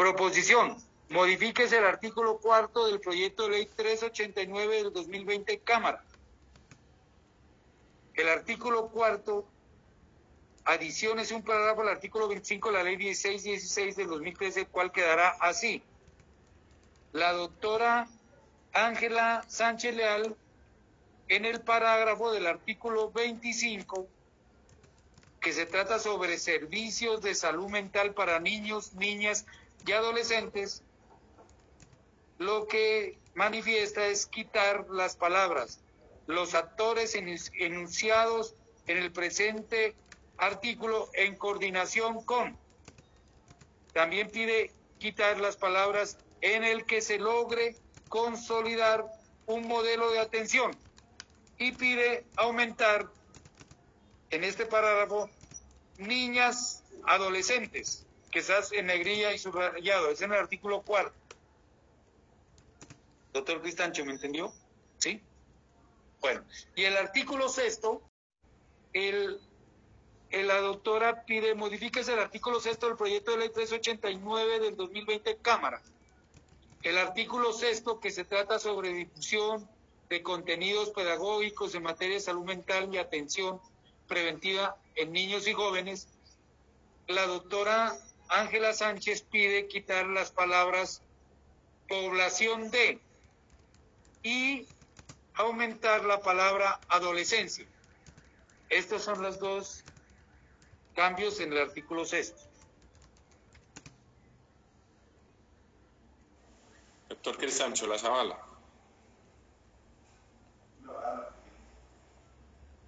[0.00, 0.78] Proposición.
[1.10, 6.02] Modifíquese el artículo cuarto del proyecto de ley 389 del 2020 Cámara.
[8.14, 9.44] El artículo cuarto
[10.64, 15.36] adiciones un parágrafo al artículo 25 de la ley 1616 del 2013, el cual quedará
[15.38, 15.82] así.
[17.12, 18.08] La doctora
[18.72, 20.34] Ángela Sánchez Leal,
[21.28, 24.08] en el parágrafo del artículo 25,
[25.42, 29.44] que se trata sobre servicios de salud mental para niños, niñas
[29.86, 30.82] y adolescentes,
[32.38, 35.80] lo que manifiesta es quitar las palabras,
[36.26, 38.54] los actores enunciados
[38.86, 39.94] en el presente
[40.36, 42.58] artículo en coordinación con.
[43.92, 47.76] También pide quitar las palabras en el que se logre
[48.08, 49.04] consolidar
[49.46, 50.76] un modelo de atención
[51.58, 53.10] y pide aumentar
[54.30, 55.28] en este parágrafo
[55.98, 61.14] niñas adolescentes, que estás en negrilla y subrayado, es en el artículo cuarto.
[63.32, 64.52] Doctor Cristancho, ¿me entendió?
[64.98, 65.20] ¿Sí?
[66.20, 68.02] Bueno, y el artículo sexto,
[68.92, 69.40] el
[70.30, 75.82] la doctora pide, modifíquese el artículo sexto del proyecto de ley 389 del 2020 Cámara.
[76.82, 79.68] El artículo sexto que se trata sobre difusión
[80.08, 83.60] de contenidos pedagógicos en materia de salud mental y atención
[84.06, 86.08] preventiva en niños y jóvenes,
[87.06, 87.96] la doctora
[88.30, 91.02] Ángela Sánchez pide quitar las palabras
[91.88, 93.00] población de
[94.22, 94.68] y
[95.34, 97.66] aumentar la palabra adolescencia.
[98.68, 99.84] Estas son las dos
[100.94, 102.40] cambios en el artículo sexto.
[107.08, 108.49] Doctor Cristancho, la Zavala.